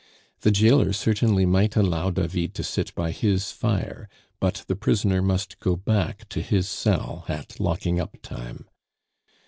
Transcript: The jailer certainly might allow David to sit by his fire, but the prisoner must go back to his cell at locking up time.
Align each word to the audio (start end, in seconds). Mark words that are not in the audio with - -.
The 0.39 0.49
jailer 0.49 0.93
certainly 0.93 1.45
might 1.45 1.75
allow 1.75 2.09
David 2.09 2.55
to 2.55 2.63
sit 2.63 2.91
by 2.95 3.11
his 3.11 3.51
fire, 3.51 4.09
but 4.39 4.63
the 4.67 4.75
prisoner 4.75 5.21
must 5.21 5.59
go 5.59 5.75
back 5.75 6.27
to 6.29 6.41
his 6.41 6.67
cell 6.67 7.23
at 7.27 7.59
locking 7.59 7.99
up 7.99 8.17
time. 8.23 8.65